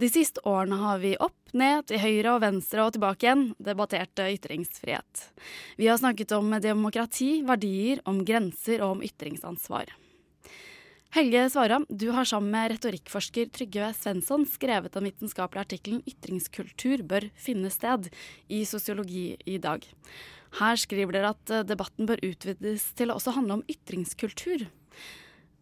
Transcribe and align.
De 0.00 0.08
siste 0.08 0.40
årene 0.48 0.78
har 0.80 1.00
vi 1.02 1.12
opp, 1.20 1.36
ned, 1.52 1.84
til 1.90 2.00
høyre 2.00 2.36
og 2.36 2.44
venstre 2.44 2.86
og 2.86 2.94
tilbake 2.94 3.26
igjen 3.26 3.42
debattert 3.60 4.22
ytringsfrihet. 4.22 5.24
Vi 5.76 5.90
har 5.90 5.98
snakket 6.00 6.32
om 6.32 6.54
demokrati, 6.62 7.42
verdier, 7.44 8.00
om 8.08 8.22
grenser 8.24 8.80
og 8.80 8.94
om 8.94 9.02
ytringsansvar. 9.04 9.90
Helge 11.12 11.42
Svara, 11.50 11.80
du 11.90 12.06
har 12.14 12.24
sammen 12.24 12.52
med 12.54 12.70
retorikkforsker 12.70 13.50
Trygve 13.52 13.90
Svensson 13.98 14.46
skrevet 14.48 14.94
den 14.94 15.08
vitenskapelige 15.08 15.66
artikkelen 15.66 16.04
'Ytringskultur 16.06 17.02
bør 17.02 17.26
finne 17.34 17.68
sted' 17.68 18.08
i 18.48 18.62
Sosiologi 18.64 19.34
i 19.44 19.58
dag. 19.58 19.82
Her 20.62 20.78
skriver 20.78 21.18
dere 21.18 21.34
at 21.34 21.66
debatten 21.66 22.06
bør 22.06 22.22
utvides 22.24 22.92
til 22.94 23.10
å 23.10 23.18
også 23.18 23.34
handle 23.34 23.58
om 23.58 23.66
ytringskultur. 23.68 24.70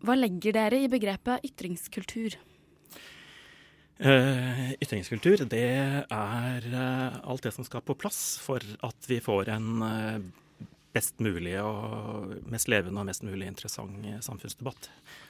Hva 0.04 0.14
legger 0.14 0.52
dere 0.52 0.84
i 0.84 0.92
begrepet 0.92 1.42
ytringskultur? 1.48 2.36
Uh, 3.98 4.76
ytringskultur, 4.78 5.40
det 5.50 5.58
er 5.58 6.66
uh, 6.70 7.16
alt 7.26 7.42
det 7.42 7.50
som 7.50 7.66
skal 7.66 7.82
på 7.82 7.96
plass 7.98 8.38
for 8.38 8.62
at 8.86 9.08
vi 9.10 9.18
får 9.18 9.50
en 9.50 9.82
uh, 9.82 10.20
best 10.94 11.18
mulig 11.18 11.56
og 11.58 12.36
mest 12.46 12.70
levende 12.70 13.02
og 13.02 13.08
mest 13.08 13.26
mulig 13.26 13.48
interessant 13.50 14.06
samfunnsdebatt. 14.22 14.86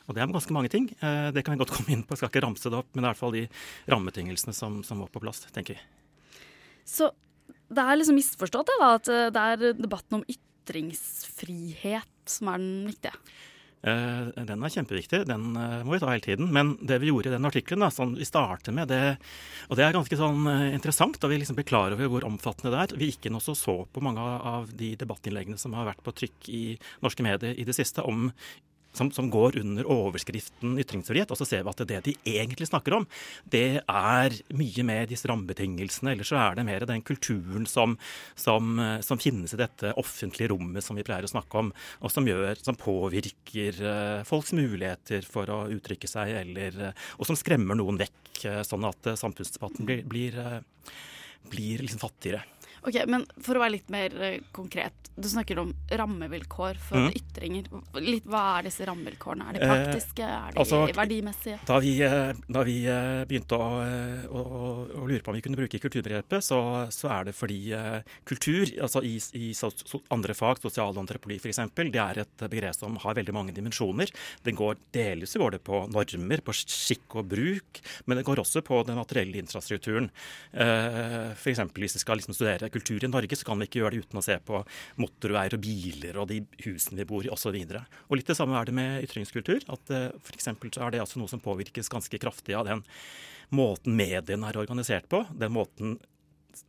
Og 0.06 0.14
det 0.14 0.22
er 0.22 0.34
ganske 0.34 0.54
mange 0.54 0.70
ting. 0.72 0.86
det 0.92 1.44
kan 1.44 1.56
vi 1.56 1.60
godt 1.60 1.72
komme 1.76 1.96
inn 1.96 2.04
på, 2.04 2.12
jeg 2.12 2.20
skal 2.20 2.30
ikke 2.30 2.44
ramse 2.44 2.70
det 2.70 2.78
opp, 2.78 2.90
men 2.92 3.02
det 3.02 3.06
er 3.06 3.08
i 3.08 3.14
hvert 3.14 3.24
fall 3.24 3.38
de 3.38 3.46
rammebetingelsene 3.88 4.54
som, 4.56 4.78
som 4.84 5.02
må 5.02 5.08
på 5.12 5.24
plass, 5.24 5.42
tenker 5.52 5.76
vi. 5.76 6.44
Så 6.88 7.10
det 7.72 7.84
er 7.84 7.98
liksom 7.98 8.20
misforstått 8.20 8.70
det, 8.70 8.78
da, 8.80 8.94
at 9.00 9.34
det 9.34 9.44
er 9.44 9.80
debatten 9.80 10.20
om 10.20 10.26
ytringsfrihet 10.28 12.30
som 12.30 12.52
er 12.52 12.62
den 12.62 12.88
viktige? 12.92 13.16
Eh, 13.86 14.30
den 14.42 14.64
er 14.64 14.72
kjempeviktig, 14.74 15.20
den 15.28 15.52
eh, 15.54 15.82
må 15.86 15.94
vi 15.94 16.00
ta 16.02 16.10
hele 16.10 16.24
tiden. 16.24 16.50
Men 16.54 16.74
det 16.82 16.98
vi 17.02 17.12
gjorde 17.12 17.30
i 17.30 17.34
den 17.36 17.46
artikkelen, 17.46 17.86
som 17.94 18.16
vi 18.18 18.26
starter 18.26 18.74
med 18.74 18.90
det 18.90 19.18
Og 19.68 19.78
det 19.78 19.84
er 19.86 19.94
ganske 19.94 20.18
sånn 20.18 20.48
eh, 20.50 20.74
interessant, 20.74 21.20
da 21.22 21.30
vi 21.30 21.38
liksom 21.38 21.58
ble 21.58 21.66
klar 21.68 21.94
over 21.94 22.10
hvor 22.10 22.26
omfattende 22.26 22.74
det 22.74 22.80
er. 22.82 22.96
Vi 22.98 23.12
gikk 23.12 23.28
inn 23.28 23.38
også 23.38 23.54
så 23.58 23.76
på 23.86 24.02
mange 24.02 24.22
av 24.22 24.72
de 24.74 24.94
debattinnleggene 24.98 25.60
som 25.60 25.76
har 25.78 25.86
vært 25.92 26.02
på 26.02 26.16
trykk 26.22 26.50
i 26.50 26.64
norske 27.04 27.26
medier 27.26 27.54
i 27.54 27.66
det 27.68 27.76
siste 27.76 28.02
om 28.02 28.32
som, 28.98 29.10
som, 29.14 29.30
går 29.32 29.58
under 29.62 29.88
overskriften 29.88 30.76
ytringsfrihet. 30.82 31.30
Og 31.32 31.40
så 31.40 31.46
ser 31.48 31.64
vi 31.64 31.72
at 31.72 31.82
det 31.88 32.00
de 32.08 32.14
egentlig 32.28 32.68
snakker 32.70 32.98
om, 32.98 33.06
det 33.50 33.80
er 33.82 34.36
mye 34.58 34.86
med 34.86 35.12
disse 35.12 35.28
rammebetingelsene. 35.30 36.14
Eller 36.14 36.28
så 36.28 36.38
er 36.42 36.58
det 36.58 36.66
mer 36.68 36.86
den 36.88 37.04
kulturen 37.06 37.68
som, 37.70 37.96
som, 38.38 38.76
som, 39.04 39.20
finnes 39.22 39.54
i 39.54 39.60
dette 39.60 39.94
offentlige 39.98 40.52
rommet 40.52 40.84
som 40.84 40.98
vi 40.98 41.06
pleier 41.06 41.26
å 41.26 41.30
snakke 41.30 41.62
om, 41.62 41.72
og 42.02 42.12
som, 42.14 42.28
gjør, 42.28 42.58
som 42.62 42.78
påvirker 42.78 43.80
uh, 43.82 44.26
folks 44.28 44.54
muligheter 44.56 45.26
for 45.26 45.50
å 45.50 45.64
uttrykke 45.74 46.10
seg, 46.10 46.36
eller, 46.44 46.78
uh, 46.90 47.08
og 47.18 47.28
som 47.28 47.38
skremmer 47.38 47.78
noen 47.78 47.98
vekk, 48.00 48.44
sånn 48.62 48.86
at 48.86 49.08
samfunnsdebatten 49.18 49.86
blir, 49.88 50.04
blir, 50.06 50.36
blir 51.50 51.82
liksom 51.82 51.98
fattigere. 52.04 52.44
Ok, 52.88 53.02
Men 53.10 53.26
for 53.44 53.58
å 53.58 53.62
være 53.62 53.76
litt 53.76 53.92
mer 53.92 54.14
uh, 54.16 54.34
konkret. 54.54 55.10
Du 55.18 55.26
snakker 55.28 55.58
om 55.58 55.72
rammevilkår 55.90 56.78
for 56.80 57.08
mm. 57.08 57.14
ytringer. 57.18 57.68
Litt, 58.04 58.26
hva 58.30 58.42
er 58.58 58.68
disse 58.68 58.86
rammevilkårene? 58.86 59.48
Er 59.50 59.56
de 59.56 59.62
eh, 59.64 59.72
praktiske? 59.72 60.22
Er 60.22 60.54
de 60.54 60.60
altså, 60.62 60.78
verdimessige? 60.94 61.56
Da 61.66 61.78
vi, 61.82 61.96
eh, 62.06 62.30
da 62.46 62.62
vi 62.66 62.76
begynte 63.26 63.58
å, 63.58 63.66
å, 64.30 64.42
å, 64.86 65.02
lure 65.08 65.18
på 65.24 65.32
om 65.32 65.38
vi 65.38 65.42
kunne 65.42 65.58
bruke 65.58 65.80
kulturbegrepet, 65.82 66.46
så, 66.46 66.60
så 66.94 67.10
er 67.16 67.26
det 67.28 67.34
fordi 67.34 67.58
kultur, 68.30 68.70
altså 68.84 69.02
i, 69.02 69.16
i 69.34 69.50
andre 70.14 70.38
fag, 70.38 70.62
sosialantropologi 70.62 71.40
f.eks., 71.42 71.64
det 71.88 72.02
er 72.04 72.22
et 72.22 72.46
begrep 72.46 72.78
som 72.78 72.94
har 73.02 73.18
veldig 73.18 73.34
mange 73.34 73.56
dimensjoner. 73.56 74.14
Den 74.46 74.58
går 74.58 74.78
Delvis 74.94 75.34
går 75.40 75.56
det 75.56 75.62
på 75.66 75.82
normer, 75.90 76.44
på 76.46 76.54
skikk 76.54 77.18
og 77.18 77.32
bruk, 77.34 77.82
men 78.06 78.20
det 78.20 78.26
går 78.28 78.44
også 78.44 78.62
på 78.66 78.84
den 78.86 79.00
materielle 79.00 79.42
infrastrukturen. 79.42 80.12
F.eks. 80.54 81.66
hvis 81.74 81.98
vi 81.98 82.04
skal 82.04 82.22
liksom 82.22 82.38
studere 82.38 82.70
kultur 82.70 82.77
i 82.78 83.10
Norge, 83.10 83.36
så 83.36 83.46
kan 83.48 83.58
vi 83.58 83.68
ikke 83.68 83.82
gjøre 83.82 83.96
det 83.96 84.04
uten 84.06 84.20
å 84.20 84.24
se 84.24 84.38
på 84.38 84.62
motorveier 85.02 85.56
og 85.56 85.64
biler 85.64 86.20
og 86.20 86.28
de 86.30 86.42
husene 86.64 87.00
vi 87.00 87.08
bor 87.08 87.26
i 87.26 87.32
osv. 87.32 87.56
Litt 87.58 88.30
det 88.30 88.36
samme 88.38 88.58
er 88.58 88.68
det 88.68 88.76
med 88.76 89.08
ytringskultur. 89.08 89.64
at 89.68 89.90
eh, 89.90 90.38
så 90.38 90.84
er 90.84 90.90
det 90.94 91.00
altså 91.00 91.18
noe 91.18 91.28
som 91.28 91.42
påvirkes 91.42 91.88
ganske 91.88 92.18
kraftig 92.18 92.54
av 92.54 92.68
den 92.68 92.84
måten 93.54 93.96
mediene 93.96 94.48
er 94.48 94.60
organisert 94.60 95.08
på. 95.08 95.24
Den 95.32 95.54
måten 95.56 95.98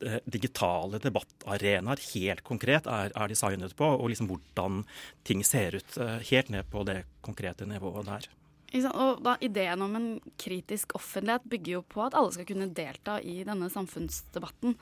eh, 0.06 0.19
digitale 0.25 1.00
debattarenaer 1.03 2.01
helt 2.13 2.44
konkret 2.47 2.88
er, 2.88 3.11
er, 3.13 3.31
designet 3.31 3.75
på, 3.75 3.85
og 3.85 4.09
liksom 4.11 4.29
hvordan 4.31 4.84
ting 5.28 5.44
ser 5.44 5.79
ut 5.79 5.97
uh, 6.00 6.19
helt 6.31 6.51
ned 6.53 6.69
på 6.72 6.85
det 6.88 7.03
konkrete 7.25 7.67
nivået 7.69 8.07
der. 8.07 8.29
Og 8.69 9.22
da, 9.25 9.35
Ideen 9.41 9.81
om 9.81 9.95
en 9.97 10.09
kritisk 10.38 10.94
offentlighet 10.95 11.47
bygger 11.50 11.79
jo 11.79 11.85
på 11.89 12.03
at 12.05 12.17
alle 12.17 12.35
skal 12.35 12.45
kunne 12.51 12.69
delta 12.75 13.17
i 13.22 13.41
denne 13.47 13.69
samfunnsdebatten. 13.73 14.75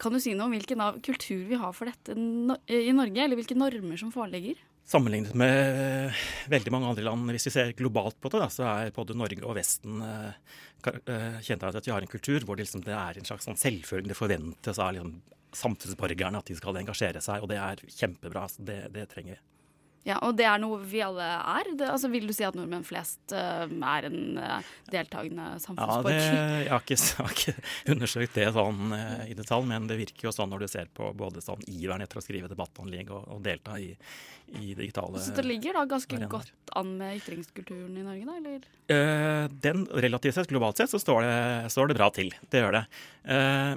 Kan 0.00 0.14
du 0.14 0.20
si 0.22 0.32
noe 0.36 0.48
om 0.48 0.54
hvilken 0.54 0.80
kultur 1.04 1.42
vi 1.50 1.58
har 1.60 1.72
for 1.76 1.90
dette 1.90 2.14
i 2.16 2.92
Norge, 2.94 3.24
eller 3.24 3.36
hvilke 3.36 3.56
normer 3.58 4.00
som 4.00 4.12
foreligger? 4.14 4.60
Sammenlignet 4.88 5.34
med 5.38 6.16
veldig 6.50 6.72
mange 6.74 6.88
andre 6.90 7.04
land, 7.06 7.28
hvis 7.30 7.46
vi 7.46 7.52
ser 7.54 7.74
globalt 7.78 8.16
på 8.20 8.32
det, 8.32 8.40
da, 8.42 8.48
så 8.50 8.64
er 8.66 8.94
både 8.96 9.14
Norge 9.18 9.44
og 9.44 9.54
Vesten 9.56 10.00
eh, 10.02 10.56
eh 11.06 11.38
kjent 11.44 11.62
av 11.62 11.76
at 11.76 11.86
vi 11.86 11.92
har 11.94 12.02
en 12.02 12.10
kultur 12.10 12.42
hvor 12.42 12.58
det, 12.58 12.66
liksom, 12.66 12.82
det 12.82 12.96
er 12.96 13.18
en 13.18 13.28
slags 13.28 13.46
sånn 13.46 13.60
selvfølgelig 13.60 14.10
Det 14.10 14.18
forventes 14.18 14.80
av 14.82 14.96
liksom, 14.96 15.14
samfunnsborgerne 15.54 16.40
at 16.40 16.50
de 16.50 16.56
skal 16.58 16.80
engasjere 16.80 17.22
seg, 17.22 17.44
og 17.44 17.52
det 17.52 17.60
er 17.62 17.84
kjempebra. 17.86 18.48
Så 18.50 18.64
det, 18.66 18.80
det 18.96 19.06
trenger 19.12 19.36
vi. 19.36 19.40
Ja, 20.02 20.16
Og 20.26 20.34
det 20.34 20.46
er 20.50 20.58
noe 20.58 20.80
vi 20.82 20.98
alle 21.04 21.22
er? 21.22 21.68
Det, 21.78 21.86
altså, 21.86 22.10
vil 22.10 22.26
du 22.26 22.34
si 22.34 22.42
at 22.46 22.56
nordmenn 22.58 22.82
flest 22.86 23.34
uh, 23.36 23.68
er 23.70 24.08
en 24.08 24.40
uh, 24.40 24.72
deltakende 24.90 25.52
samfunnsborger? 25.62 26.18
Ja, 26.18 26.26
det, 26.26 26.58
jeg, 26.64 26.72
har 26.72 26.82
ikke, 26.82 26.98
jeg, 26.98 27.18
har 27.20 27.36
ikke, 27.36 27.54
undersøkt 27.94 28.38
det 28.40 28.48
sånn 28.58 28.96
uh, 28.96 29.22
i 29.30 29.38
detalj, 29.38 29.68
men 29.70 29.86
det 29.90 30.00
virker 30.02 30.26
jo 30.26 30.34
sånn 30.34 30.50
når 30.50 30.66
du 30.66 30.72
ser 30.74 30.90
på 30.90 31.12
både 31.14 31.44
sånn 31.44 31.62
iveren 31.70 32.02
etter 32.02 32.18
å 32.18 32.24
skrive 32.24 32.50
debattanlegg 32.50 33.14
og, 33.14 33.30
og 33.30 33.44
delta 33.46 33.78
i, 33.78 33.92
i, 34.58 34.72
digitale 34.74 35.22
Så 35.22 35.36
det 35.38 35.46
ligger 35.46 35.78
da 35.78 35.86
ganske 35.94 36.18
arenaer. 36.18 36.34
godt 36.34 36.74
an 36.74 36.96
med 36.98 37.20
ytringskulturen 37.20 37.94
i 37.94 38.02
Norge, 38.02 38.26
da? 38.26 38.40
eller? 38.42 38.70
den 39.62 39.86
Relativt 40.04 40.34
sett, 40.36 40.50
globalt 40.50 40.76
sett, 40.76 40.90
så 40.90 40.98
står 41.00 41.22
det, 41.24 41.36
står 41.72 41.88
det 41.88 41.94
bra 41.96 42.08
til. 42.12 42.28
Det 42.52 42.60
gjør 42.60 42.74
det. 42.74 42.82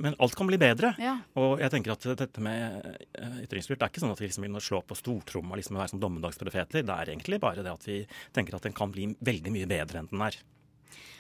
men 0.03 0.15
alt 0.19 0.35
kan 0.35 0.49
bli 0.49 0.57
bedre. 0.59 0.91
Ja. 0.99 1.13
Og 1.39 1.61
jeg 1.61 1.71
tenker 1.71 1.93
at 1.93 2.07
dette 2.19 2.43
med 2.43 2.97
ytringskultur 3.45 3.85
er 3.85 3.93
ikke 3.93 4.03
sånn 4.03 4.11
at 4.11 4.19
vi 4.19 4.27
liksom 4.27 4.47
vil 4.47 4.59
slå 4.63 4.81
på 4.83 4.97
stortromma 4.99 5.59
liksom, 5.59 5.77
og 5.77 5.83
være 5.85 5.93
som 5.93 6.01
dommer 6.03 6.14
dommedagsprofeter. 6.15 6.81
Det 6.87 6.97
er 6.97 7.13
egentlig 7.13 7.41
bare 7.43 7.65
det 7.65 7.75
at 7.75 7.87
vi 7.87 8.01
tenker 8.35 8.57
at 8.57 8.65
den 8.65 8.75
kan 8.75 8.93
bli 8.95 9.11
veldig 9.19 9.53
mye 9.53 9.69
bedre 9.69 10.01
enn 10.01 10.11
den 10.11 10.23
er. 10.25 10.39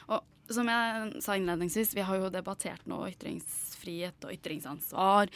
Og 0.05 0.21
som 0.53 0.67
jeg 0.69 1.21
sa 1.25 1.35
innledningsvis, 1.35 1.95
vi 1.97 2.03
har 2.05 2.19
jo 2.21 2.29
debattert 2.29 2.83
nå 2.89 2.99
ytringsfrihet 3.09 4.27
og 4.27 4.33
ytringsansvar 4.35 5.31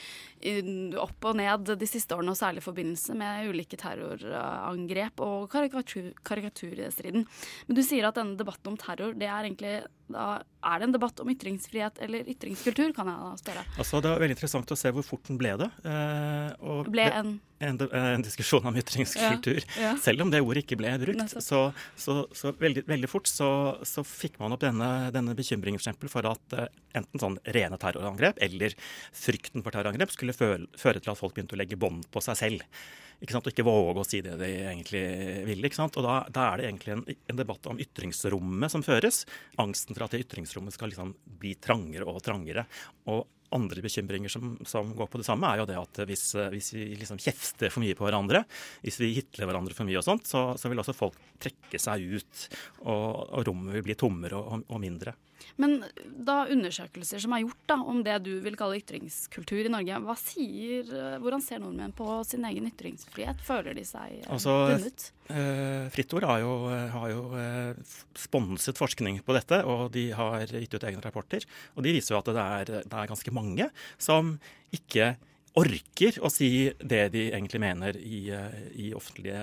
opp 1.02 1.30
og 1.32 1.40
ned 1.40 1.72
de 1.82 1.90
siste 1.90 2.14
årene, 2.14 2.36
og 2.36 2.38
særlig 2.38 2.62
i 2.62 2.68
forbindelse 2.68 3.16
med 3.18 3.50
ulike 3.50 3.80
terrorangrep 3.82 5.24
og 5.26 5.48
karikatur, 5.50 6.12
karikaturstriden. 6.30 7.26
Men 7.66 7.80
du 7.80 7.82
sier 7.86 8.06
at 8.10 8.20
denne 8.22 8.38
debatten 8.38 8.74
om 8.74 8.78
terror, 8.78 9.18
det 9.18 9.30
er 9.30 9.50
egentlig 9.50 9.74
da 10.14 10.40
er 10.66 10.80
det 10.82 10.88
en 10.88 10.94
debatt 10.96 11.22
om 11.24 11.30
ytringsfrihet 11.32 12.02
eller 12.04 12.28
ytringskultur, 12.34 12.92
kan 12.96 13.08
jeg 13.10 13.20
da 13.22 13.30
spørre. 13.40 13.66
Altså, 13.78 14.02
det 14.04 14.12
var 14.12 14.24
veldig 14.24 14.36
interessant 14.36 14.74
å 14.74 14.78
se 14.80 14.92
hvor 14.96 15.06
fort 15.06 15.30
den 15.30 15.40
ble 15.40 15.54
det. 15.62 15.70
Eh, 15.88 16.82
ble 16.90 17.06
en... 17.20 17.38
En, 17.60 17.76
en, 17.76 18.22
diskusjon 18.24 18.64
om 18.70 18.78
ytringskultur. 18.80 19.58
Ja, 19.76 19.82
ja. 19.84 19.92
Selv 20.00 20.24
om 20.24 20.30
det 20.32 20.40
ordet 20.40 20.62
ikke 20.64 20.78
ble 20.80 20.94
brukt. 21.02 21.34
Så, 21.44 21.64
så, 22.00 22.14
så 22.32 22.54
veldig, 22.56 22.86
veldig, 22.88 23.10
fort 23.12 23.28
så, 23.28 23.50
så, 23.84 24.06
fikk 24.08 24.38
man 24.40 24.56
opp 24.56 24.64
denne, 24.64 24.88
denne 25.12 25.36
bekymringen 25.36 25.82
for, 25.84 26.08
for 26.14 26.30
at 26.32 26.56
eh, 26.56 26.70
enten 26.96 27.20
sånn 27.20 27.36
rene 27.52 27.80
terrorangrep 27.82 28.40
eller 28.48 28.78
frykten 29.12 29.66
for 29.66 29.76
terrorangrep 29.76 30.16
skulle 30.16 30.36
føre, 30.38 30.70
føre 30.80 31.04
til 31.04 31.12
at 31.12 31.20
folk 31.20 31.36
begynte 31.36 31.60
å 31.60 31.60
legge 31.60 31.80
bånd 31.80 32.08
på 32.14 32.24
seg 32.24 32.40
selv 32.40 32.80
ikke 33.20 33.36
sant, 33.36 33.48
og 33.50 33.52
ikke 33.52 33.68
våge 33.68 34.00
å 34.00 34.08
si 34.08 34.22
det 34.24 34.38
de 34.40 34.48
egentlig 34.70 35.02
vil. 35.50 35.66
ikke 35.68 35.80
sant, 35.80 35.98
og 36.00 36.06
Da, 36.08 36.22
da 36.32 36.46
er 36.50 36.62
det 36.62 36.70
egentlig 36.70 36.94
en, 36.96 37.04
en, 37.10 37.40
debatt 37.40 37.68
om 37.68 37.82
ytringsrommet 37.84 38.72
som 38.72 38.86
føres. 38.86 39.26
Angsten 39.60 39.98
for 39.98 40.06
at 40.06 40.16
det 40.16 40.24
ytringsrommet 40.24 40.76
skal 40.76 40.94
liksom 40.94 41.12
bli 41.42 41.56
trangere 41.60 42.08
og 42.08 42.22
trangere. 42.24 42.64
Og 43.12 43.28
andre 43.56 43.84
bekymringer 43.84 44.32
som, 44.32 44.54
som, 44.68 44.94
går 44.96 45.10
på 45.12 45.20
det 45.20 45.28
samme, 45.28 45.50
er 45.50 45.62
jo 45.62 45.68
det 45.70 45.78
at 45.82 46.02
hvis, 46.08 46.26
hvis 46.54 46.74
vi 46.76 46.86
liksom 47.02 47.20
kjefter 47.20 47.74
for 47.74 47.84
mye 47.84 47.98
på 47.98 48.06
hverandre, 48.06 48.44
hvis 48.86 49.00
vi 49.02 49.14
hitler 49.18 49.50
hverandre 49.50 49.76
for 49.76 49.90
mye 49.90 50.00
og 50.00 50.06
sånt, 50.06 50.30
så, 50.30 50.52
så 50.60 50.72
vil 50.72 50.80
også 50.80 50.96
folk 50.96 51.18
trekke 51.42 51.82
seg 51.82 52.06
ut, 52.14 52.46
og, 52.86 53.26
og 53.40 53.48
rommet 53.50 53.80
vil 53.80 53.90
bli 53.90 53.98
tommere 54.00 54.40
og, 54.40 54.64
og 54.70 54.84
mindre. 54.84 55.16
Men 55.62 55.80
da 56.06 56.42
undersøkelser 56.52 57.22
som 57.24 57.36
er 57.36 57.44
gjort 57.46 57.64
da, 57.70 57.80
om 57.80 58.02
det 58.06 58.18
du 58.26 58.32
vil 58.44 58.58
kalle 58.60 58.80
ytringskultur 58.82 59.68
i 59.68 59.72
Norge, 59.72 60.02
hva 60.06 60.16
sier, 60.20 60.90
hvordan 61.22 61.44
ser 61.44 61.62
nordmenn 61.64 61.96
på 61.96 62.20
sin 62.28 62.46
egen 62.50 62.70
ytringsfrihet? 62.70 63.42
Føler 63.46 63.78
de 63.78 63.86
seg 63.88 64.20
eh, 64.22 64.28
altså, 64.32 64.56
bundet? 64.72 65.10
Eh, 65.30 65.88
Fritt 65.94 66.14
Ord 66.18 66.26
har 66.26 66.42
jo, 66.42 66.54
har 66.96 67.08
jo 67.14 67.24
eh, 67.38 67.98
sponset 68.18 68.80
forskning 68.80 69.22
på 69.26 69.36
dette, 69.38 69.62
og 69.70 69.90
de 69.94 70.10
har 70.18 70.50
gitt 70.50 70.76
ut 70.76 70.88
egne 70.90 71.04
rapporter. 71.06 71.46
Og 71.76 71.86
de 71.86 71.96
viser 71.96 72.16
jo 72.16 72.22
at 72.22 72.32
det 72.34 72.46
er, 72.46 72.76
det 72.86 73.02
er 73.02 73.12
ganske 73.12 73.36
mange 73.36 73.70
som 74.02 74.38
ikke 74.76 75.16
orker 75.58 76.20
å 76.22 76.30
si 76.32 76.70
det 76.78 77.04
de 77.14 77.28
egentlig 77.32 77.62
mener 77.62 77.98
i, 77.98 78.30
eh, 78.34 78.58
i 78.86 78.90
offentlige 78.96 79.42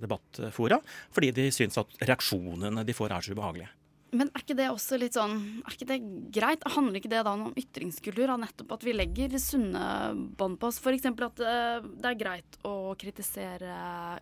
debattfora, 0.00 0.80
fordi 1.14 1.32
de 1.36 1.48
syns 1.54 1.78
at 1.80 1.98
reaksjonene 2.02 2.84
de 2.86 2.96
får 2.96 3.14
er 3.14 3.26
så 3.26 3.36
ubehagelige. 3.36 3.70
Men 4.16 4.30
er 4.32 4.40
ikke 4.40 4.56
det 4.56 4.68
også 4.72 4.96
litt 5.00 5.16
sånn 5.18 5.34
Er 5.66 5.74
ikke 5.74 5.88
det 5.90 5.98
greit? 6.32 6.62
Handler 6.72 6.96
ikke 7.00 7.10
det 7.12 7.24
da 7.26 7.34
om 7.34 7.50
ytringskultur? 7.58 8.32
Av 8.32 8.40
nettopp 8.40 8.72
at 8.78 8.86
vi 8.86 8.94
legger 8.96 9.36
sunne 9.42 9.82
bånd 10.38 10.56
på 10.60 10.70
oss? 10.70 10.80
F.eks. 10.80 11.10
at 11.10 11.42
uh, 11.44 11.84
det 11.84 12.12
er 12.12 12.20
greit 12.20 12.58
å 12.68 12.94
kritisere 12.98 13.74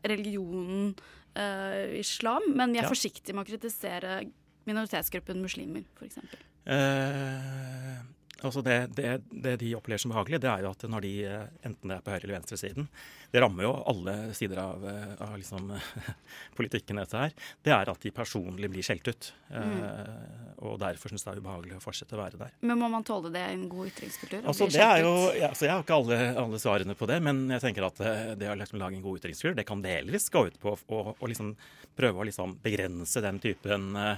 religionen 0.03 0.91
uh, 1.39 1.95
islam, 1.99 2.51
men 2.57 2.75
vi 2.75 2.83
er 2.83 2.89
ja. 2.89 2.91
forsiktige 2.91 3.37
med 3.37 3.47
å 3.47 3.51
kritisere 3.53 4.19
minoritetsgruppen 4.67 5.39
muslimer, 5.45 5.87
f.eks. 6.01 6.19
Uh, 6.67 8.03
Altså 8.45 8.61
det, 8.61 8.91
det, 8.93 9.23
det, 9.31 9.55
de 9.63 9.71
opplever 9.79 10.01
som 10.03 10.13
behagelig, 10.13 10.43
det 10.45 10.49
er 10.51 10.65
jo 10.65 10.71
at 10.75 10.83
når 10.93 11.05
de, 11.07 11.13
eh, 11.25 11.45
enten 11.65 11.89
det 11.89 11.97
er 11.97 12.03
på 12.05 12.13
høyre- 12.13 12.27
eller 12.27 12.37
venstresiden 12.37 12.89
Det 13.33 13.41
rammer 13.41 13.65
jo 13.65 13.71
alle 13.89 14.15
sider 14.37 14.61
av, 14.61 14.85
eh, 14.85 15.15
av 15.25 15.39
liksom, 15.41 15.73
politikken, 16.59 17.01
dette 17.01 17.17
her. 17.17 17.33
Det 17.65 17.73
er 17.73 17.91
at 17.91 18.05
de 18.05 18.13
personlig 18.15 18.69
blir 18.71 18.85
skjelt 18.85 19.09
ut. 19.09 19.31
Mm. 19.51 19.73
Eh, 19.89 20.53
og 20.69 20.77
derfor 20.81 21.13
syns 21.13 21.25
det 21.25 21.33
er 21.33 21.41
ubehagelig 21.41 21.79
å 21.79 21.83
fortsette 21.85 22.17
å 22.17 22.21
være 22.21 22.41
der. 22.45 22.55
Men 22.61 22.81
må 22.81 22.91
man 22.93 23.05
tåle 23.09 23.33
det 23.33 23.41
i 23.41 23.57
en 23.57 23.67
god 23.73 23.91
ytringskultur? 23.91 24.45
Altså, 24.45 24.69
det 24.73 24.85
er 24.85 25.03
jo, 25.05 25.15
ja, 25.33 25.51
altså, 25.51 25.67
jeg 25.67 25.75
har 25.75 25.85
ikke 25.85 25.99
alle, 25.99 26.21
alle, 26.45 26.61
svarene 26.61 26.97
på 26.97 27.09
det, 27.11 27.19
men 27.25 27.45
jeg 27.57 27.65
tenker 27.65 27.89
at 27.89 28.05
det 28.41 28.53
å 28.53 28.57
liksom 28.61 28.81
lage 28.81 29.01
en 29.01 29.05
god 29.05 29.21
ytringskultur, 29.23 29.57
det 29.59 29.69
kan 29.69 29.85
delvis 29.85 30.29
gå 30.33 30.47
ut 30.51 30.61
på 30.61 30.77
å 30.77 31.33
liksom 31.33 31.55
prøve 31.97 32.21
å 32.21 32.29
liksom 32.29 32.59
begrense 32.65 33.25
den 33.25 33.41
typen 33.43 33.97
eh, 33.97 34.17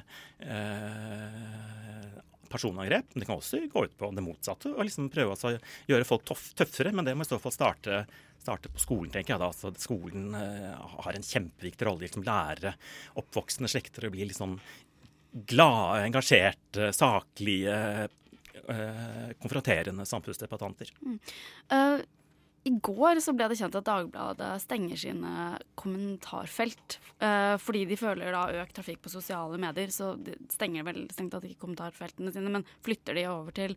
personangrep. 2.51 3.13
Men 3.13 3.23
det 3.23 3.29
kan 3.29 3.41
også 3.41 3.61
gå 3.73 3.85
ut 3.87 3.97
på 3.99 4.11
det 4.15 4.25
motsatte 4.25 4.73
og 4.75 4.85
liksom 4.87 5.11
prøve 5.13 5.37
å 5.37 5.55
gjøre 5.91 6.09
folk 6.09 6.27
tøffere. 6.59 6.93
Men 6.95 7.09
det 7.09 7.17
må 7.17 7.27
i 7.27 7.31
så 7.31 7.41
fall 7.43 7.55
starte, 7.55 8.03
starte 8.43 8.73
på 8.73 8.83
skolen, 8.83 9.13
tenker 9.15 9.35
jeg. 9.35 9.43
da. 9.43 9.51
Altså, 9.53 9.73
skolen 9.81 10.35
uh, 10.35 10.99
har 11.07 11.17
en 11.17 11.31
kjempeviktig 11.31 11.89
rolle 11.89 12.05
i 12.05 12.07
å 12.07 12.09
liksom, 12.09 12.27
lære 12.29 12.75
oppvoksende 13.21 13.71
slekter 13.73 14.09
å 14.09 14.13
bli 14.15 14.29
liksom 14.31 14.59
glade, 15.49 16.05
engasjerte, 16.07 16.93
saklige, 16.97 17.81
uh, 18.69 19.35
konfronterende 19.43 20.07
samfunnsdebattanter. 20.09 20.95
Mm. 21.05 21.19
Uh, 21.73 22.07
i 22.67 22.73
går 22.85 23.21
så 23.23 23.33
ble 23.37 23.47
det 23.51 23.59
kjent 23.61 23.77
at 23.79 23.87
Dagbladet 23.87 24.49
stenger 24.63 24.99
sine 24.99 25.35
kommentarfelt. 25.79 26.99
Eh, 27.23 27.55
fordi 27.63 27.85
de 27.89 27.99
føler 27.99 28.35
da 28.35 28.63
økt 28.63 28.75
trafikk 28.79 29.03
på 29.05 29.13
sosiale 29.13 29.61
medier. 29.61 29.93
Så 29.95 30.13
de 30.21 30.35
stenger 30.53 30.87
vel 30.89 31.05
strengt 31.13 31.37
tatt 31.37 31.47
ikke 31.49 31.63
kommentarfeltene 31.67 32.33
sine, 32.35 32.53
men 32.53 32.67
flytter 32.87 33.19
de 33.19 33.29
over 33.31 33.55
til 33.57 33.77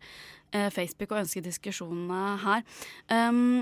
eh, 0.52 0.70
Facebook 0.74 1.14
og 1.14 1.24
ønsker 1.24 1.46
diskusjonene 1.46 2.24
her. 2.44 2.66
Um, 3.14 3.62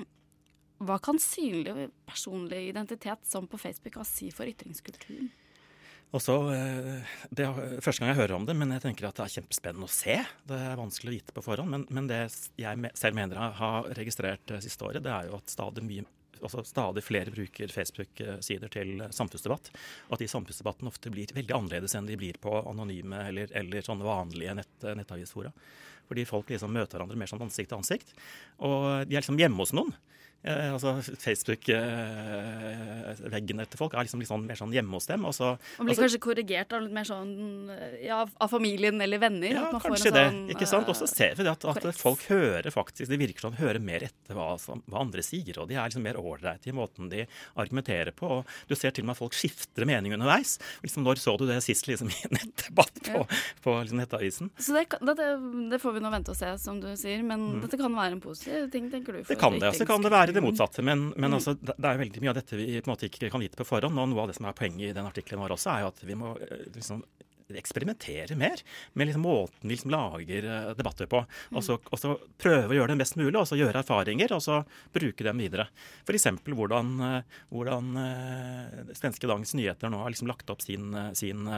hva 0.79 0.95
kan 1.03 1.19
synlig 1.19 1.89
personlig 2.07 2.69
identitet 2.69 3.27
som 3.27 3.49
på 3.51 3.59
Facebook 3.59 3.99
ha 3.99 4.07
si 4.07 4.31
for 4.31 4.47
ytringskulturen? 4.47 5.33
Og 6.09 6.21
så, 6.21 6.35
eh, 6.53 7.01
Det 7.29 7.45
er 7.45 7.81
første 7.81 8.01
gang 8.01 8.15
jeg 8.15 8.21
hører 8.23 8.35
om 8.35 8.45
det, 8.45 8.55
men 8.57 8.71
jeg 8.73 8.81
tenker 8.81 9.07
at 9.07 9.15
det 9.15 9.25
er 9.25 9.41
kjempespennende 9.41 9.85
å 9.85 9.93
se. 9.93 10.15
Det 10.47 10.57
er 10.57 10.79
vanskelig 10.79 11.11
å 11.11 11.17
vite 11.17 11.35
på 11.35 11.43
forhånd, 11.45 11.69
men, 11.69 11.85
men 11.89 12.07
det 12.09 12.21
jeg 12.57 12.93
selv 12.97 13.15
mener 13.15 13.37
jeg 13.37 13.59
har 13.59 13.89
registrert 13.99 14.45
det 14.49 14.63
siste 14.65 14.87
året, 14.87 15.03
det 15.05 15.11
er 15.13 15.29
jo 15.29 15.37
at 15.37 15.53
stadig, 15.53 15.83
mye, 15.85 16.07
altså 16.41 16.65
stadig 16.65 17.03
flere 17.05 17.33
bruker 17.35 17.69
Facebook-sider 17.69 18.73
til 18.73 19.05
samfunnsdebatt. 19.13 19.69
Og 20.09 20.17
at 20.17 20.25
de 20.25 20.31
samfunnsdebattene 20.33 20.89
ofte 20.89 21.13
blir 21.13 21.29
veldig 21.35 21.57
annerledes 21.59 21.93
enn 21.93 22.09
de 22.09 22.17
blir 22.17 22.41
på 22.41 22.57
anonyme 22.57 23.27
eller, 23.29 23.53
eller 23.53 23.85
sånne 23.85 24.07
vanlige 24.07 24.57
nett, 24.57 24.75
nettavisfora. 24.81 25.53
Fordi 26.09 26.25
folk 26.25 26.49
liksom 26.49 26.73
møter 26.73 26.97
hverandre 26.97 27.19
mer 27.21 27.29
sånn 27.29 27.45
ansikt 27.45 27.69
til 27.69 27.83
ansikt. 27.83 28.15
Og 28.65 29.05
de 29.05 29.13
er 29.13 29.21
liksom 29.21 29.37
hjemme 29.37 29.61
hos 29.61 29.77
noen. 29.77 29.93
Eh, 30.39 30.71
altså 30.71 30.93
Facebook-veggen 31.03 33.59
eh, 33.59 33.65
etter 33.65 33.75
folk 33.75 33.91
er 33.91 34.07
liksom 34.07 34.23
litt 34.23 34.29
sånn, 34.29 34.45
mer 34.47 34.55
sånn 34.55 34.71
hjemme 34.71 34.95
hos 34.95 35.03
dem. 35.09 35.25
Og, 35.27 35.35
så, 35.35 35.59
og 35.59 35.83
blir 35.83 35.99
kanskje 35.99 36.21
korrigert 36.23 36.71
av 36.75 36.83
litt 36.85 36.95
mer 36.95 37.03
sånn 37.07 37.67
ja, 37.99 38.23
av 38.23 38.47
familien 38.51 39.01
eller 39.03 39.19
venner? 39.19 39.51
Ja, 39.57 39.63
kanskje 39.75 40.11
det. 40.15 40.31
Sånn, 40.31 40.49
ikke 40.55 40.67
sant? 40.69 40.87
Og 40.87 40.95
så 40.95 41.07
ser 41.11 41.35
vi 41.35 41.43
det 41.43 41.51
at, 41.57 41.65
at, 41.67 41.83
folk 41.99 42.23
hører 42.31 42.71
faktisk, 42.71 43.11
det 43.11 43.19
virker 43.19 43.41
som 43.43 43.51
de 43.55 43.59
hører 43.59 43.79
mer 43.83 44.03
etter 44.07 44.33
hva, 44.37 44.55
hva 44.55 44.99
andre 45.03 45.21
sier. 45.25 45.59
Og 45.59 45.67
de 45.67 45.75
er 45.75 45.83
liksom 45.89 46.03
mer 46.07 46.15
ålreite 46.21 46.69
i 46.71 46.77
måten 46.77 47.11
de 47.11 47.25
argumenterer 47.59 48.11
på. 48.15 48.27
Og 48.39 48.47
du 48.71 48.75
ser 48.79 48.91
til 48.95 49.03
og 49.03 49.07
med 49.09 49.15
at 49.17 49.23
folk 49.25 49.35
skifter 49.35 49.83
mening 49.89 50.13
underveis. 50.15 50.55
Liksom, 50.85 51.03
når 51.03 51.15
så 51.19 51.35
du 51.35 51.43
det 51.49 51.59
sist 51.67 51.83
liksom, 51.91 52.07
i 52.15 52.19
en 52.29 52.35
nettdebatt 52.37 52.95
på, 53.09 53.25
ja. 53.25 53.41
på 53.65 53.75
liksom, 53.81 53.99
Nettavisen? 53.99 54.47
Så 54.55 54.71
det, 54.77 54.85
det, 55.03 55.27
det, 55.73 55.81
får 55.83 55.97
vi 55.97 56.05
nå 56.07 56.13
vente 56.15 56.31
og 56.31 56.39
se, 56.39 56.55
som 56.63 56.79
du 56.79 56.87
sier. 56.95 57.19
Men 57.27 57.43
mm. 57.57 57.59
dette 57.65 57.81
kan 57.81 57.91
være 57.91 58.15
en 58.15 58.23
positiv 58.23 58.71
ting, 58.71 58.87
tenker 58.93 59.19
du? 59.19 59.23
det 59.27 59.39
kan 59.39 59.59
det. 59.59 59.75
Så 59.75 59.87
kan 59.89 60.05
det 60.05 60.13
være 60.13 60.28
være 60.29 60.39
det 60.39 60.45
motsatte. 60.45 60.85
Men, 60.85 61.09
men 61.15 61.31
mm. 61.31 61.37
altså, 61.39 61.55
det 61.59 61.77
er 61.77 62.03
veldig 62.03 62.23
mye 62.23 62.33
av 62.33 62.41
dette 62.41 62.59
vi 62.59 62.81
måte 62.87 63.09
ikke 63.09 63.31
kan 63.31 63.43
vite 63.43 63.59
på 63.59 63.67
forhånd. 63.67 63.97
Og 63.99 64.11
noe 64.11 64.25
av 64.25 64.31
det 64.31 64.37
som 64.39 64.49
er 64.49 64.57
poenget 64.57 64.91
i 64.91 64.95
den 64.95 65.09
artikkelen 65.09 65.41
vår 65.43 65.57
også, 65.57 65.73
er 65.73 65.85
jo 65.85 65.89
at 65.93 66.05
vi 66.05 66.19
må 66.19 66.35
eh, 66.45 66.69
liksom 66.75 67.03
eksperimentere 67.49 68.35
mer 68.37 68.59
med 68.93 69.07
liksom 69.09 69.23
måten 69.25 69.63
vi 69.63 69.73
liksom 69.73 69.89
lager 69.89 70.45
eh, 70.45 70.71
debatter 70.77 71.09
på. 71.09 71.23
Og 71.49 71.65
så, 71.65 71.79
og 71.81 72.01
så, 72.01 72.13
prøve 72.37 72.75
å 72.75 72.77
gjøre 72.77 72.93
det 72.93 72.99
mest 73.01 73.17
mulig, 73.17 73.35
og 73.39 73.47
så 73.49 73.57
gjøre 73.57 73.81
erfaringer, 73.81 74.35
og 74.37 74.43
så 74.45 74.61
bruke 74.93 75.25
dem 75.25 75.41
videre. 75.41 75.65
F.eks. 76.05 76.29
hvordan, 76.45 76.93
hvordan 77.49 77.93
hvordan 77.93 78.93
svenske 78.97 79.29
Dagens 79.29 79.55
Nyheter 79.57 79.89
nå 79.89 80.03
har 80.03 80.13
liksom 80.13 80.29
lagt 80.29 80.53
opp 80.53 80.61
sin, 80.61 80.93
sin 81.17 81.49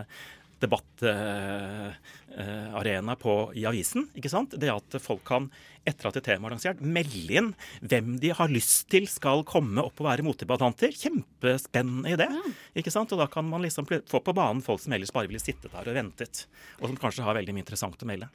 debattarena 0.62 3.16
på, 3.20 3.34
i 3.58 3.66
avisen. 3.70 4.08
ikke 4.18 4.32
sant? 4.32 4.56
Det 4.60 4.70
at 4.72 4.96
folk 5.02 5.24
kan, 5.28 5.50
etter 5.88 6.08
at 6.10 6.18
et 6.20 6.28
tema 6.30 6.48
er 6.48 6.52
lansert, 6.56 6.80
melde 6.82 7.34
inn 7.40 7.50
hvem 7.82 8.20
de 8.22 8.30
har 8.38 8.50
lyst 8.52 8.90
til 8.94 9.08
skal 9.10 9.44
komme 9.48 9.82
opp 9.84 10.02
og 10.02 10.08
være 10.10 10.26
motdebattanter. 10.28 10.90
Kjempespennende 10.98 12.10
idé. 12.16 12.28
Ja. 12.32 12.42
ikke 12.82 12.94
sant? 12.94 13.14
Og 13.16 13.20
da 13.22 13.28
kan 13.32 13.46
man 13.50 13.62
liksom 13.66 13.86
få 13.90 14.20
på 14.22 14.38
banen 14.38 14.66
folk 14.66 14.82
som 14.84 14.94
ellers 14.96 15.16
bare 15.16 15.30
ville 15.32 15.44
sittet 15.44 15.74
der 15.74 15.90
og 15.90 15.98
ventet, 15.98 16.34
og 16.80 16.86
som 16.88 17.02
kanskje 17.02 17.26
har 17.26 17.40
veldig 17.40 17.54
mye 17.58 17.66
interessant 17.66 18.04
å 18.04 18.10
melde. 18.10 18.28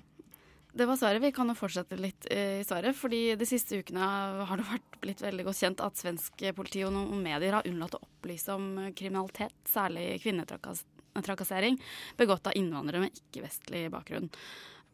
Det 0.76 0.84
var 0.84 0.96
svaret. 1.00 1.22
Vi 1.24 1.32
kan 1.32 1.48
jo 1.48 1.54
fortsette 1.56 1.96
litt 1.96 2.26
i 2.28 2.60
svaret. 2.68 2.92
fordi 2.96 3.36
De 3.40 3.46
siste 3.48 3.78
ukene 3.80 4.06
har 4.44 4.56
det 4.60 4.66
vært 4.68 4.98
blitt 5.00 5.22
veldig 5.24 5.44
godt 5.46 5.62
kjent 5.62 5.80
at 5.80 5.96
svensk 5.96 6.32
politi 6.58 6.84
og 6.84 6.92
noen 6.92 7.22
medier 7.24 7.56
har 7.56 7.68
unnlatt 7.68 7.96
å 7.96 8.04
opplyse 8.04 8.52
om 8.52 8.92
kriminalitet, 8.92 9.56
særlig 9.64 10.20
kvinnetrakassering 10.20 10.95
trakassering 11.24 11.78
begått 12.18 12.48
av 12.50 12.56
innvandrere 12.58 13.06
med 13.06 13.20
ikke-vestlig 13.20 13.86
bakgrunn. 13.94 14.28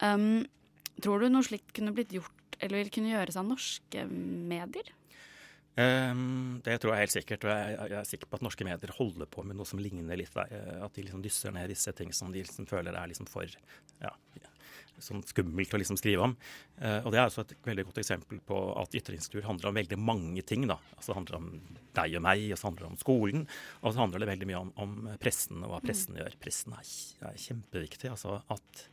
Um, 0.03 0.45
tror 1.03 1.23
du 1.23 1.31
noe 1.33 1.47
slikt 1.47 1.75
kunne 1.77 1.95
blitt 1.97 2.15
gjort 2.15 2.59
eller 2.63 2.83
vil 2.83 2.93
kunne 2.95 3.11
gjøres 3.11 3.39
av 3.41 3.49
norske 3.49 4.05
medier? 4.09 4.93
Um, 5.73 6.61
det 6.67 6.77
tror 6.83 6.93
jeg 6.93 7.07
helt 7.07 7.15
sikkert. 7.15 7.47
Og 7.49 7.53
jeg, 7.53 7.77
jeg, 7.79 7.99
er 7.99 8.09
sikker 8.09 8.31
på 8.31 8.39
at 8.39 8.45
norske 8.45 8.67
medier 8.69 8.95
holder 8.99 9.31
på 9.33 9.45
med 9.47 9.57
noe 9.59 9.69
som 9.69 9.81
ligner 9.83 10.19
litt. 10.21 10.37
At 10.37 10.95
de 10.95 11.07
liksom 11.07 11.25
dysser 11.25 11.55
ned 11.55 11.73
disse 11.73 11.95
ting 11.97 12.13
som 12.15 12.33
de 12.35 12.45
liksom 12.45 12.69
føler 12.71 12.95
er 12.99 13.11
liksom 13.11 13.31
for 13.31 13.49
ja, 13.49 14.13
sånn 15.03 15.23
skummelt 15.27 15.73
å 15.75 15.81
liksom 15.81 15.99
skrive 16.01 16.27
om. 16.27 16.35
Eh, 16.79 16.99
og 17.03 17.13
Det 17.13 17.21
er 17.21 17.31
også 17.31 17.45
et 17.47 17.55
veldig 17.65 17.87
godt 17.89 18.03
eksempel 18.03 18.43
på 18.47 18.59
at 18.81 18.97
ytringskultur 18.99 19.47
handler 19.47 19.71
om 19.71 19.79
veldig 19.81 19.99
mange 19.99 20.43
ting. 20.43 20.67
da. 20.67 20.79
Altså 20.97 21.13
Det 21.13 21.19
handler 21.21 21.39
om 21.39 21.49
deg 21.95 22.19
og 22.19 22.23
meg, 22.23 22.45
og 22.53 22.59
så 22.59 22.69
handler 22.69 22.85
det 22.87 22.93
om 22.93 23.01
skolen. 23.01 23.49
Og 23.83 23.93
så 23.93 24.03
handler 24.03 24.23
det 24.23 24.31
veldig 24.33 24.51
mye 24.53 24.61
om, 24.61 24.73
om 24.77 24.95
pressen 25.23 25.65
og 25.65 25.75
hva 25.75 25.83
pressen 25.85 26.15
mm. 26.15 26.21
gjør. 26.23 26.39
Pressen 26.43 26.79
er, 26.79 26.95
er, 27.31 27.43
kjempeviktig. 27.49 28.11
altså 28.11 28.39
at... 28.53 28.87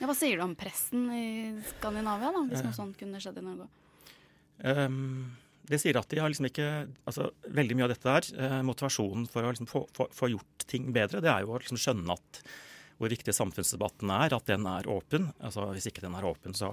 Ja, 0.00 0.08
Hva 0.08 0.16
sier 0.16 0.40
du 0.40 0.46
om 0.46 0.56
pressen 0.56 1.10
i 1.12 1.28
Skandinavia, 1.74 2.32
da, 2.32 2.46
hvis 2.48 2.64
noe 2.64 2.76
sånt 2.76 2.96
kunne 2.96 3.20
skjedd 3.20 3.42
i 3.42 3.44
Norge? 3.44 3.68
Um, 4.60 5.36
det 5.70 5.78
sier 5.80 5.98
at 6.00 6.08
de 6.10 6.18
har 6.20 6.28
liksom 6.28 6.48
ikke 6.50 6.66
altså 7.08 7.30
Veldig 7.48 7.76
mye 7.78 7.86
av 7.86 7.92
dette 7.92 8.08
der, 8.08 8.26
eh, 8.44 8.56
motivasjonen 8.66 9.28
for 9.30 9.46
å 9.46 9.52
liksom 9.52 9.68
få, 9.70 9.84
få, 9.96 10.08
få, 10.14 10.30
gjort 10.32 10.66
ting 10.70 10.90
bedre, 10.94 11.22
det 11.24 11.30
er 11.32 11.44
jo 11.44 11.54
å 11.54 11.60
liksom 11.60 11.80
skjønne 11.80 12.16
at 12.16 12.42
hvor 13.00 13.12
viktig 13.12 13.32
samfunnsdebatten 13.32 14.12
er, 14.12 14.36
at 14.36 14.50
den 14.50 14.66
er 14.68 14.88
åpen. 14.92 15.30
Altså, 15.40 15.64
hvis 15.72 15.88
ikke 15.88 16.04
den 16.04 16.14
er 16.18 16.26
åpen, 16.28 16.52
så, 16.56 16.68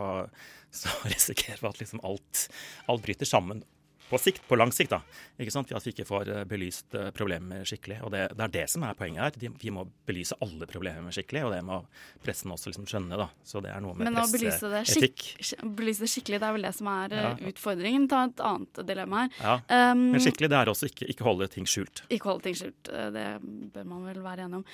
så 0.75 0.91
risikerer 1.13 1.63
vi 1.63 1.71
at 1.71 1.81
liksom 1.81 2.03
alt, 2.07 2.47
alt 2.91 3.05
bryter 3.05 3.29
sammen 3.29 3.63
på 4.09 4.17
sikt, 4.21 4.43
på 4.47 4.55
lang 4.55 4.71
sikt, 4.71 4.93
da. 4.93 5.01
Ikke 5.41 5.53
sant? 5.53 5.71
At 5.75 5.85
vi 5.85 5.91
ikke 5.91 6.05
får 6.07 6.29
eh, 6.31 6.43
belyst 6.47 6.95
eh, 6.95 7.09
problemer 7.15 7.65
skikkelig. 7.67 7.99
Og 8.07 8.13
det, 8.13 8.23
det, 8.33 8.45
er 8.45 8.53
det 8.53 8.65
som 8.71 8.85
er 8.87 8.95
poenget 8.97 9.39
her. 9.39 9.53
Vi 9.59 9.73
må 9.73 9.83
belyse 10.07 10.37
alle 10.43 10.67
problemer 10.69 11.15
skikkelig, 11.15 11.43
og 11.47 11.55
det 11.55 11.61
må 11.67 11.81
pressen 12.23 12.53
også 12.53 12.71
liksom 12.71 12.87
skjønne. 12.89 13.19
da. 13.19 13.27
Så 13.47 13.61
det 13.65 13.73
er 13.73 13.83
noe 13.83 13.97
med 13.97 14.07
presseetikk. 14.07 15.27
Men 15.43 15.67
å 15.67 15.73
belyse 15.81 16.05
det 16.05 16.11
skikkelig, 16.13 16.41
det 16.41 16.49
er 16.49 16.57
vel 16.57 16.67
det 16.69 16.73
som 16.77 16.91
er 16.93 17.17
ja. 17.17 17.33
Eh, 17.33 17.45
utfordringen. 17.51 18.09
Ta 18.11 18.23
et 18.29 18.43
annet 18.51 18.83
dilemma 18.87 19.25
her. 19.25 19.39
Ja. 19.41 19.55
Um, 19.91 20.07
Men 20.15 20.23
skikkelig, 20.23 20.51
det 20.53 20.61
er 20.61 20.73
også 20.73 20.91
ikke, 20.91 21.09
ikke 21.13 21.27
holde 21.27 21.49
ting 21.51 21.67
skjult. 21.69 22.05
Ikke 22.07 22.31
holde 22.31 22.47
ting 22.47 22.57
skjult. 22.57 22.87
Det 22.87 23.27
bør 23.75 23.89
man 23.91 24.07
vel 24.07 24.21
være 24.23 24.47
enig 24.47 24.61
om. 24.61 24.67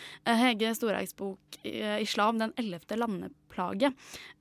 Hege 0.44 0.74
Storheigs 0.78 1.16
bok 1.18 1.62
'Islam 1.64 2.42
den 2.42 2.54
ellevte 2.60 2.98
landeplanen' 3.00 3.43
plage, 3.54 3.92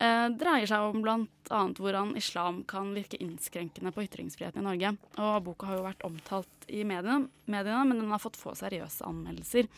eh, 0.02 0.26
dreier 0.40 0.70
seg 0.70 0.88
om 0.88 1.02
bl.a. 1.04 1.60
hvordan 1.78 2.14
islam 2.18 2.62
kan 2.68 2.94
virke 2.96 3.20
innskrenkende 3.22 3.92
på 3.94 4.06
ytringsfriheten 4.06 4.62
i 4.62 4.66
Norge. 4.66 4.94
Og 5.18 5.36
Boka 5.46 5.68
har 5.68 5.78
jo 5.78 5.86
vært 5.86 6.06
omtalt 6.08 6.66
i 6.72 6.84
mediene, 6.88 7.28
mediene 7.50 7.84
men 7.88 8.00
den 8.00 8.14
har 8.14 8.22
fått 8.22 8.40
få 8.40 8.54
seriøse 8.58 9.04
anmeldelser. 9.08 9.68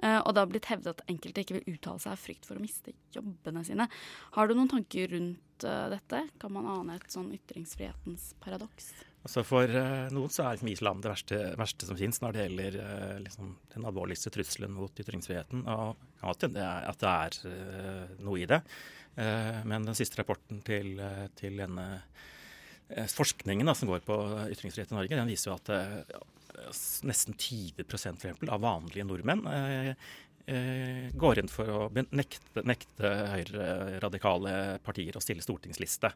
Eh, 0.00 0.18
og 0.22 0.32
det 0.32 0.42
har 0.42 0.50
blitt 0.54 0.70
hevdet 0.72 0.96
at 0.96 1.04
enkelte 1.12 1.44
ikke 1.44 1.58
vil 1.58 1.76
uttale 1.76 2.02
seg 2.02 2.16
av 2.16 2.24
frykt 2.24 2.48
for 2.48 2.56
å 2.56 2.64
miste 2.64 2.96
jobbene 3.14 3.64
sine. 3.66 3.90
Har 4.36 4.48
du 4.48 4.56
noen 4.56 4.70
tanker 4.70 5.12
rundt 5.12 5.66
uh, 5.66 5.90
dette? 5.92 6.24
Kan 6.40 6.56
man 6.56 6.68
ane 6.70 6.96
et 6.96 7.12
sånn 7.12 7.32
ytringsfrihetens 7.36 8.32
paradoks? 8.40 8.92
Altså 9.20 9.42
For 9.44 9.68
uh, 9.68 10.08
noen 10.14 10.32
så 10.32 10.46
er 10.46 10.56
liksom 10.56 10.70
islam 10.72 11.00
det 11.04 11.10
verste, 11.12 11.38
verste 11.60 11.88
som 11.88 11.98
finnes 11.98 12.20
når 12.22 12.36
det 12.36 12.44
gjelder 12.46 12.78
uh, 12.80 13.18
liksom 13.20 13.52
den 13.74 13.88
alvorligste 13.90 14.32
trusselen 14.32 14.72
mot 14.72 15.02
ytringsfriheten. 15.02 15.66
Og 15.68 16.24
at 16.32 16.46
det 16.46 16.64
er, 16.64 16.86
at 16.88 17.02
det 17.02 17.10
er 17.10 17.38
uh, 17.52 18.14
noe 18.24 18.40
i 18.40 18.48
det. 18.48 18.62
men 19.66 19.84
den 19.84 19.96
siste 19.98 20.20
rapporten 20.20 20.60
til, 20.64 20.94
til 21.36 21.58
denne 21.58 21.84
forskningen 23.10 23.66
da, 23.66 23.74
som 23.74 23.90
går 23.90 24.04
på 24.06 24.16
ytringsfrihet 24.54 24.92
i 24.94 24.96
Norge, 24.96 25.18
den 25.18 25.28
viser 25.28 25.50
jo 25.50 25.56
at 25.58 27.02
nesten 27.04 27.34
20% 27.34 27.82
for 27.82 27.98
eksempel, 27.98 28.52
av 28.54 28.62
vanlige 28.62 29.04
nordmenn 29.04 29.42
går 31.20 31.42
inn 31.42 31.50
for 31.50 31.74
å 31.74 31.82
nekte, 31.92 32.64
nekte 32.66 33.10
høyreradikale 33.34 34.54
partier 34.86 35.18
å 35.18 35.22
stille 35.22 35.44
stortingsliste. 35.44 36.14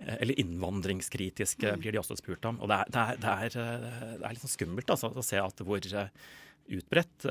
Eh, 0.00 0.14
eller 0.20 0.40
innvandringskritiske 0.40 1.72
mm. 1.72 1.80
blir 1.80 1.92
de 1.92 2.00
også 2.00 2.18
spurt 2.20 2.44
om. 2.48 2.60
Og 2.60 2.70
det 2.70 2.80
er, 2.82 2.90
det 2.92 3.02
er, 3.02 3.22
det 3.22 3.30
er, 3.32 3.56
eh, 3.62 4.10
det 4.20 4.26
er 4.26 4.36
litt 4.36 4.44
sånn 4.44 4.56
skummelt 4.56 4.92
altså, 4.92 5.10
å 5.12 5.24
se 5.24 5.40
at 5.40 5.64
hvor 5.64 5.88
eh, 6.02 6.12
utbredt 6.76 7.30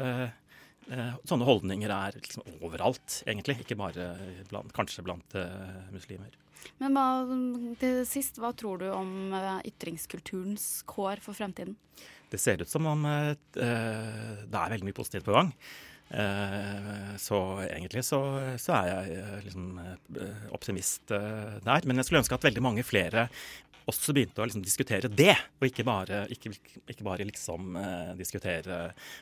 sånne 1.25 1.45
holdninger 1.47 1.89
er 1.89 2.13
liksom 2.19 2.43
overalt, 2.61 3.23
egentlig. 3.25 3.55
Ikke 3.63 3.77
bare 3.79 4.03
blant, 4.51 4.69
kanskje 4.77 5.01
blant 5.01 5.33
muslimer. 5.89 6.35
Men 6.77 6.93
hva, 6.93 7.07
til 7.81 8.03
sist, 8.05 8.37
hva 8.37 8.51
tror 8.53 8.83
du 8.83 8.85
om 8.91 9.33
ytringskulturens 9.65 10.83
kår 10.85 11.23
for 11.25 11.33
fremtiden? 11.33 11.73
Det 12.29 12.37
ser 12.37 12.61
ut 12.61 12.69
som 12.69 12.85
om 12.91 13.01
det 13.01 13.65
er 13.65 14.75
veldig 14.75 14.85
mye 14.85 14.99
positivt 15.01 15.25
på 15.25 15.33
gang. 15.33 15.49
Eh, 16.09 17.15
så 17.17 17.39
egentlig 17.65 18.03
så, 18.05 18.19
så 18.61 18.75
er 18.77 18.91
jeg 18.91 19.17
eh, 19.23 19.37
liksom 19.47 19.79
eh, 19.81 20.43
optimist 20.53 21.09
der. 21.09 21.87
Men 21.87 21.97
jeg 21.97 22.07
skulle 22.07 22.21
ønske 22.21 22.37
at 22.37 22.45
veldig 22.45 22.63
mange 22.63 22.85
flere 22.85 23.27
også 23.89 24.13
begynte 24.15 24.41
å 24.41 24.47
liksom 24.47 24.63
diskutere 24.65 25.09
det, 25.11 25.35
og 25.59 25.67
ikke 25.67 25.85
bare, 25.85 26.23
ikke, 26.33 26.51
ikke 26.89 27.05
bare 27.05 27.27
liksom, 27.27 27.75
eh, 27.77 28.11
diskutere 28.17 28.79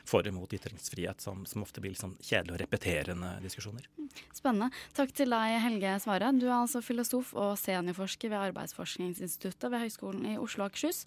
for 0.08 0.24
og 0.24 0.36
mot 0.36 0.54
ytringsfrihet, 0.56 1.20
som, 1.20 1.44
som 1.48 1.64
ofte 1.64 1.82
blir 1.84 1.92
liksom 1.92 2.14
kjedelige 2.20 2.56
og 2.56 2.62
repeterende 2.62 3.34
diskusjoner. 3.44 3.88
Spennende. 4.32 4.70
Takk 4.96 5.12
til 5.16 5.34
deg, 5.34 5.58
Helge 5.64 5.96
Svare. 6.04 6.32
Du 6.38 6.46
er 6.48 6.56
altså 6.56 6.80
filosof 6.84 7.34
og 7.36 7.54
seniorforsker 7.60 8.32
ved 8.32 8.50
Arbeidsforskningsinstituttet 8.50 9.68
ved 9.72 9.84
Høgskolen 9.84 10.28
i 10.32 10.38
Oslo 10.40 10.64
og 10.64 10.72
Akershus. 10.72 11.04